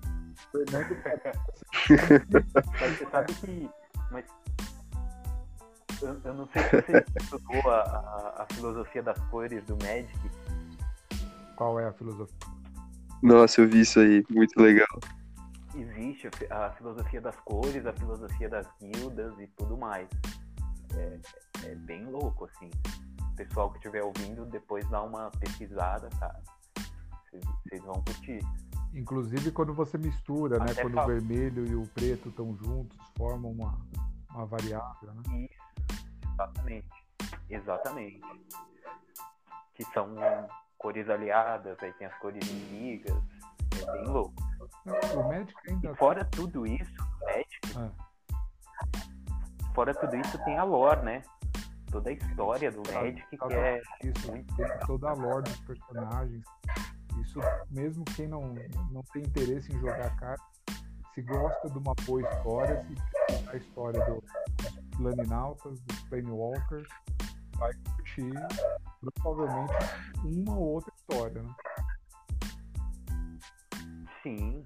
[0.52, 0.96] Fernando
[2.80, 3.70] Mas você sabe que.
[4.10, 4.24] Mas.
[6.00, 10.30] Eu, eu não sei se você estudou a, a, a filosofia das cores do Magic.
[11.56, 12.36] qual é a filosofia?
[13.22, 14.24] Nossa, eu vi isso aí.
[14.30, 15.00] Muito legal.
[15.74, 20.08] Existe a a filosofia das cores, a filosofia das guildas e tudo mais.
[20.94, 21.20] É,
[21.64, 22.70] é bem louco, assim.
[23.20, 26.40] O pessoal que estiver ouvindo, depois dá uma pesquisada, cara.
[27.64, 28.40] Vocês vão curtir.
[28.94, 30.66] Inclusive quando você mistura, né?
[30.70, 31.07] Até Quando fala.
[31.07, 33.78] o vermelho e o preto estão juntos, formam uma,
[34.31, 35.22] uma variável, né?
[35.50, 36.88] Isso, exatamente.
[37.48, 38.20] Exatamente.
[39.74, 40.14] Que são
[40.76, 43.16] cores aliadas, aí tem as cores inimigas.
[43.81, 44.35] É bem louco.
[44.85, 45.90] Não, O Magic ainda.
[45.90, 47.90] E fora tudo isso, Magic, Ah,
[49.74, 51.22] fora tudo isso tem a lore, né?
[51.90, 56.42] toda a história do Magic, que é Isso, muito tem toda a lore dos personagens.
[57.20, 57.38] Isso,
[57.70, 58.55] mesmo quem não,
[58.90, 60.44] não tem interesse em jogar carta,
[61.14, 66.88] se gosta de uma boa história, se a história do- dos Planinautas, dos Planewalkers,
[67.57, 68.33] vai curtir
[69.22, 69.72] provavelmente
[70.25, 71.55] uma ou outra história, né?
[74.22, 74.64] Sim.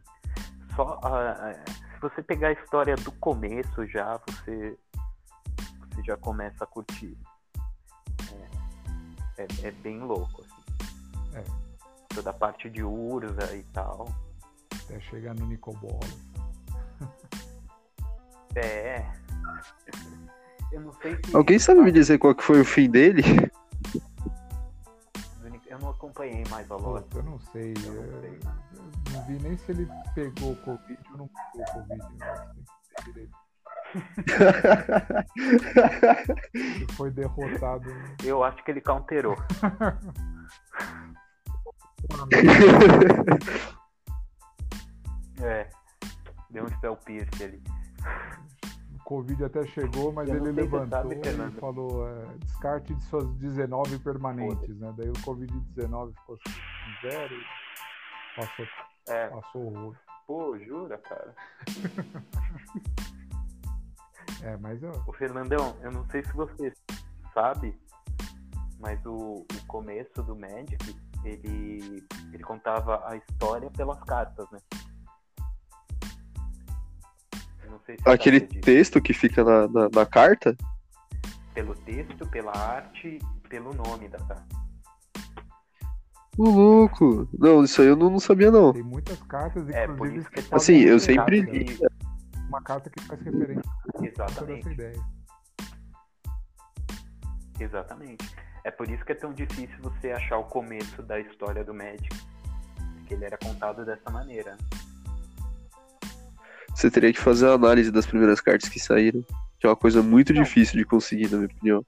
[0.74, 1.52] Só ah,
[1.94, 4.78] se você pegar a história do começo já, você,
[5.90, 7.16] você já começa a curtir.
[9.36, 11.38] É, é, é bem louco, assim.
[11.38, 11.65] É.
[12.16, 14.08] Toda a parte de Urza e tal.
[14.74, 16.00] Até chegar no Nicobolo.
[18.58, 19.04] É.
[20.72, 21.36] Eu não sei se.
[21.36, 23.22] Alguém sabe me dizer qual que foi o fim dele?
[25.68, 26.76] Eu não acompanhei mais a.
[26.76, 27.74] Puta, eu não sei.
[27.84, 28.40] Eu não eu- sei.
[28.78, 32.16] eu não vi nem se ele pegou o Covid ou não pegou o Covid.
[32.16, 32.48] Né?
[33.04, 33.36] Direito.
[36.96, 37.90] Foi derrotado.
[38.24, 39.36] Eu acho que ele counterou.
[45.42, 45.68] É.
[46.50, 47.62] Deu um spell pierce ali.
[48.94, 53.28] O Covid até chegou, mas Eu ele levantou sabe, e falou é, descarte de suas
[53.36, 54.92] 19 permanentes, né?
[54.96, 56.38] Daí o Covid-19 ficou
[57.02, 57.44] zero e
[58.34, 58.66] passou,
[59.08, 59.28] É.
[59.28, 59.96] passou o rolo.
[60.26, 61.34] Pô, jura, cara?
[64.42, 66.72] É, mas ó, O Fernandão, eu não sei se você
[67.32, 67.74] sabe,
[68.78, 70.96] mas o, o começo do Magic,
[71.28, 74.58] ele, ele contava a história pelas cartas, né?
[77.64, 80.56] Eu não sei se Aquele texto que fica na, na, na carta?
[81.52, 84.56] Pelo texto, pela arte e pelo nome da carta.
[86.38, 87.26] Ô, louco!
[87.38, 88.72] Não, isso aí eu não, não sabia, não.
[88.72, 91.64] tem muitas cartas, É, por isso que tá Assim, eu sempre li.
[91.64, 91.86] que-
[92.48, 94.68] uma carta que faz referência a essa Exatamente.
[94.68, 95.02] ideia.
[97.58, 98.36] Exatamente.
[98.66, 102.08] É por isso que é tão difícil você achar o começo da história do Magic.
[102.96, 104.56] Porque ele era contado dessa maneira.
[106.74, 109.24] Você teria que fazer a análise das primeiras cartas que saíram.
[109.60, 110.42] Que é uma coisa muito Não.
[110.42, 111.86] difícil de conseguir, na minha opinião.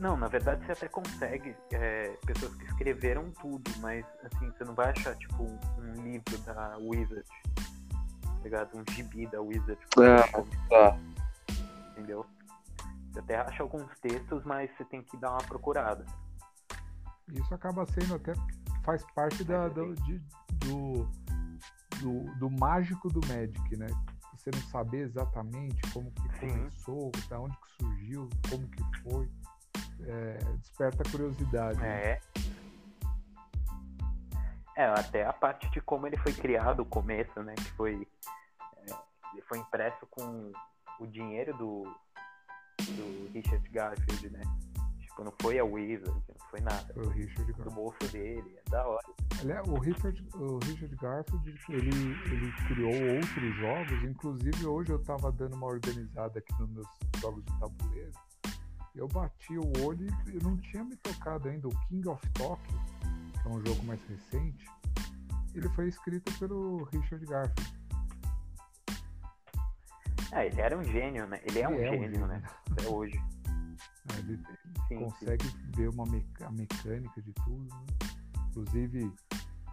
[0.00, 4.74] Não, na verdade você até consegue é, pessoas que escreveram tudo, mas assim, você não
[4.74, 7.24] vai achar tipo um, um livro da Wizard.
[8.24, 8.70] Tá ligado?
[8.76, 9.78] Um gibi da Wizard.
[9.98, 10.98] Ah, tá.
[11.92, 12.26] Entendeu?
[13.16, 16.04] Você até acha alguns textos, mas você tem que dar uma procurada.
[17.32, 18.34] Isso acaba sendo até
[18.84, 20.22] faz parte da, do, de-
[20.58, 21.08] do,
[21.98, 23.86] do, do mágico do Magic, né?
[24.36, 26.48] Você não saber exatamente como que Sim.
[26.50, 29.30] começou, da onde que surgiu, como que foi,
[30.06, 31.78] é, desperta curiosidade.
[31.78, 31.88] né?
[32.12, 32.20] É.
[34.76, 37.54] É, até a parte de como ele foi criado, o começo, né?
[37.54, 38.06] Que foi.
[38.86, 40.52] é, foi impresso com
[41.00, 41.82] o dinheiro do,
[42.92, 44.42] do Richard Garfield, né?
[45.00, 46.92] Tipo, não foi a Wizard, não foi nada.
[46.94, 47.74] Foi o Richard Do Garfield.
[47.74, 49.06] bolso dele, é da hora.
[49.40, 51.90] Aliás, o Richard, o Richard Garfield, ele,
[52.32, 56.86] ele criou outros jogos, inclusive hoje eu tava dando uma organizada aqui nos meus
[57.20, 58.12] jogos de tabuleiro.
[58.94, 61.68] Eu bati o olho e não tinha me tocado ainda.
[61.68, 62.80] O King of Tokyo,
[63.42, 64.64] que é um jogo mais recente,
[65.54, 67.85] ele foi escrito pelo Richard Garfield.
[70.36, 71.40] É, ele era um gênio, né?
[71.44, 72.42] Ele é um Ele gênio, né?
[72.72, 73.18] Até hoje.
[74.18, 74.44] Ele Sim,
[74.88, 75.04] sim.
[75.04, 75.46] consegue
[75.76, 77.64] ver uma a mecânica de tudo.
[77.74, 77.86] né?
[78.50, 79.12] Inclusive,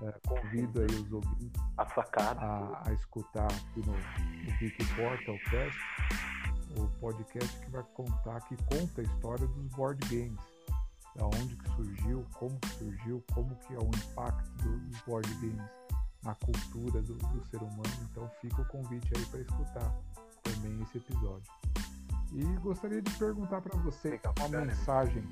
[0.02, 2.41] eh, convido aí os ouvintes A sacada.
[2.41, 5.80] a, a escutar aqui no, no Geek Portal Cast,
[6.78, 10.39] o podcast que vai contar, que conta a história dos board games.
[11.15, 15.32] Da onde que surgiu, como que surgiu, como que é o impacto do- dos board
[15.36, 15.69] games
[16.23, 17.84] na cultura do, do ser humano.
[18.12, 19.95] Então fica o convite aí para escutar
[20.43, 21.51] também esse episódio.
[22.32, 25.23] E gostaria de perguntar para você uma mensagem,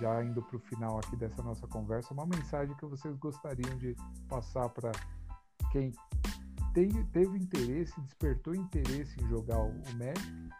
[0.00, 3.96] já indo para o final aqui dessa nossa conversa, uma mensagem que vocês gostariam de
[4.28, 4.92] passar para
[5.72, 5.92] quem
[6.72, 10.50] tem- teve interesse, despertou interesse em jogar o, o Magic.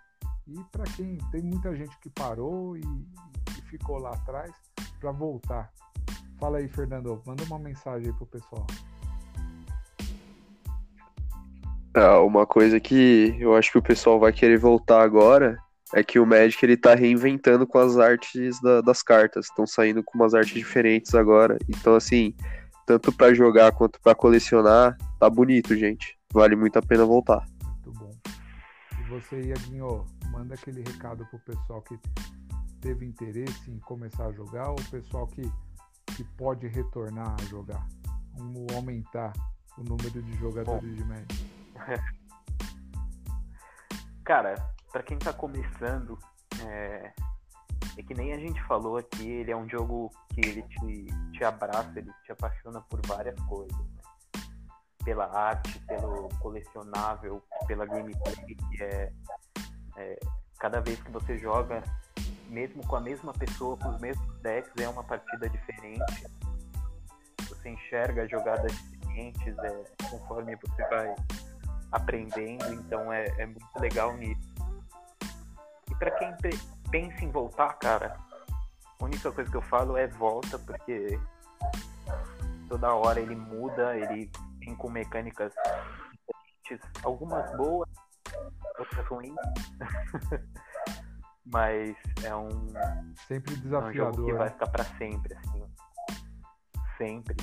[0.49, 4.53] E para quem tem muita gente que parou e, e ficou lá atrás
[4.99, 5.71] para voltar.
[6.39, 8.67] Fala aí, Fernando, manda uma mensagem aí pro pessoal.
[11.95, 15.59] Ah, uma coisa que eu acho que o pessoal vai querer voltar agora
[15.95, 19.47] é que o Magic ele tá reinventando com as artes da- das cartas.
[19.47, 21.59] Estão saindo com umas artes diferentes agora.
[21.69, 22.35] Então, assim,
[22.87, 26.19] tanto pra jogar quanto pra colecionar, tá bonito, gente.
[26.33, 27.47] Vale muito a pena voltar.
[27.65, 28.13] Muito bom.
[29.01, 31.99] E você, Iaguinho, manda aquele recado pro pessoal que
[32.81, 35.43] teve interesse em começar a jogar ou o pessoal que,
[36.15, 37.87] que pode retornar a jogar.
[38.37, 39.33] Vamos aumentar
[39.79, 41.48] o número de jogadores de Magic.
[44.25, 44.55] Cara,
[44.93, 46.19] pra quem tá começando,
[46.67, 47.13] é,
[47.97, 51.45] É que nem a gente falou aqui, ele é um jogo que ele te, te
[51.45, 53.77] abraça, ele te apaixona por várias coisas.
[53.77, 54.03] Né?
[55.05, 59.13] Pela arte, pelo colecionável, pela gameplay, que é,
[59.97, 60.19] é
[60.59, 61.83] cada vez que você joga,
[62.49, 66.27] mesmo com a mesma pessoa, com os mesmos decks, é uma partida diferente.
[67.49, 71.15] Você enxerga jogadas diferentes é, conforme você vai
[71.93, 74.55] aprendendo, então é, é muito legal nisso.
[75.91, 76.35] E para quem
[76.91, 78.17] pensa em voltar, cara,
[79.01, 81.19] a única coisa que eu falo é volta, porque
[82.69, 85.53] toda hora ele muda, ele vem com mecânicas
[87.03, 87.89] algumas boas,
[88.79, 89.35] outras ruins.
[91.51, 92.51] Mas é um.
[93.27, 93.89] Sempre desafiador.
[93.89, 95.65] É um jogo que vai ficar para sempre, assim.
[96.99, 97.37] Sempre.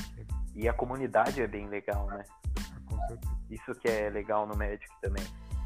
[0.53, 2.23] E a comunidade é bem legal, né?
[3.49, 5.23] Isso que é legal no Magic também.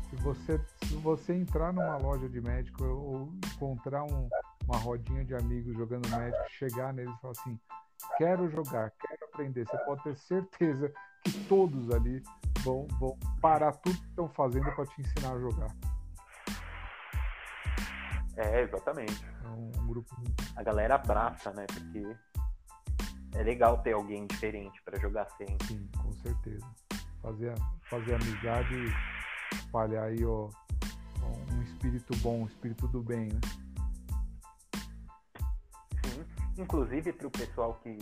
[0.10, 4.28] Se você, se você entrar numa loja de Magic ou encontrar um,
[4.66, 7.60] uma rodinha de amigos jogando Magic, chegar neles e falar assim:
[8.18, 10.92] quero jogar, quero aprender, você pode ter certeza
[11.24, 12.24] que todos ali
[12.62, 15.76] vão, vão parar tudo que estão fazendo para te ensinar a jogar.
[18.36, 19.26] É, exatamente.
[19.44, 20.16] É um, um grupo.
[20.56, 21.66] A galera abraça, né?
[21.68, 22.16] Porque
[23.36, 25.68] é legal ter alguém diferente para jogar sempre.
[25.68, 26.66] Sim, com certeza.
[27.22, 27.54] Fazer,
[27.90, 30.50] fazer amizade e espalhar aí, ó,
[31.54, 33.40] um espírito bom, um espírito do bem, né?
[36.06, 36.26] Sim.
[36.58, 37.98] Inclusive, para o pessoal que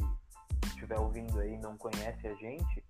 [0.66, 2.84] estiver ouvindo aí e não conhece a gente,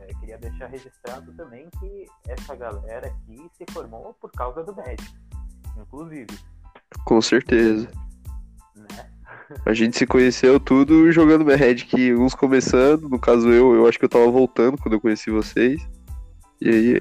[0.00, 5.14] é, queria deixar registrado também que essa galera aqui se formou por causa do Magic,
[5.76, 6.38] inclusive.
[7.04, 7.90] Com certeza.
[9.64, 14.04] A gente se conheceu tudo jogando Magic, uns começando, no caso eu, eu acho que
[14.04, 15.80] eu tava voltando quando eu conheci vocês.
[16.60, 17.00] E aí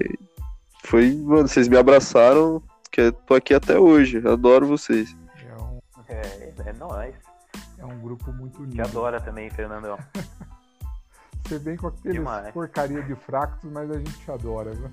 [0.83, 5.15] foi, mano, vocês me abraçaram, que eu tô aqui até hoje, adoro vocês.
[5.37, 5.79] É, um...
[6.07, 7.15] é, é nóis.
[7.77, 8.75] É um grupo muito unido.
[8.75, 9.97] Te adora também, Fernandão.
[11.45, 12.19] Você vem com aquele
[12.53, 14.91] porcaria de fractos, mas a gente te adora, viu?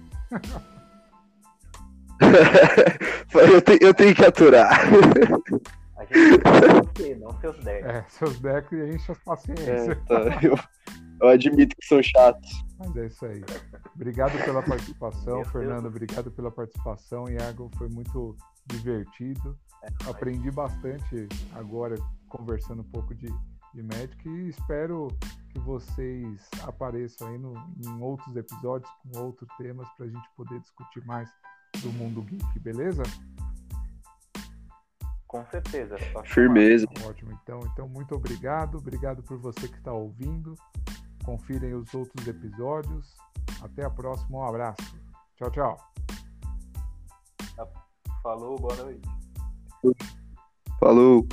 [3.52, 4.70] eu, te, eu tenho que aturar.
[6.10, 7.88] Gente você, não seus decks.
[7.88, 9.88] É, seus decks enche as paciências.
[9.88, 10.16] É, tá.
[10.42, 10.56] eu,
[11.20, 12.50] eu, admito que são chatos.
[12.78, 13.44] Mas é isso aí.
[13.94, 15.82] Obrigado pela participação, Meu Fernando.
[15.82, 15.94] Deus.
[15.94, 17.28] Obrigado pela participação.
[17.28, 18.36] Iago, foi muito
[18.66, 19.58] divertido.
[19.82, 21.96] É, Aprendi bastante agora
[22.28, 23.28] conversando um pouco de,
[23.74, 25.08] de Magic e espero
[25.50, 27.54] que vocês apareçam aí no,
[27.84, 31.30] em outros episódios com outros temas para a gente poder discutir mais
[31.82, 33.02] do mundo geek, beleza?
[35.26, 35.96] Com certeza.
[36.24, 36.86] Firmeza.
[37.04, 40.54] Ótimo, então, então muito obrigado, obrigado por você que está ouvindo.
[41.24, 43.14] Confirem os outros episódios.
[43.62, 44.96] Até a próxima, um abraço.
[45.36, 45.76] Tchau, tchau.
[48.22, 49.08] Falou, boa noite.
[50.80, 51.26] Falou.